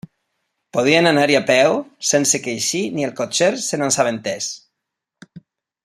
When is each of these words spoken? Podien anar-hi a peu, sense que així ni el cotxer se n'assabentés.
Podien 0.77 1.09
anar-hi 1.09 1.35
a 1.39 1.41
peu, 1.49 1.77
sense 2.13 2.41
que 2.47 2.55
així 2.61 2.81
ni 2.97 3.07
el 3.09 3.15
cotxer 3.21 3.51
se 3.67 3.81
n'assabentés. 3.83 4.49